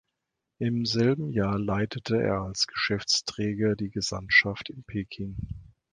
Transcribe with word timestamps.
Im 0.57 0.87
selben 0.87 1.29
Jahr 1.29 1.59
leitete 1.59 2.19
er 2.19 2.41
als 2.41 2.65
Geschäftsträger 2.65 3.75
die 3.75 3.91
Gesandtschaft 3.91 4.71
in 4.71 4.83
Peking. 4.83 5.37